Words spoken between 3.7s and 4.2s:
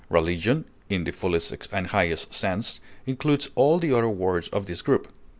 the other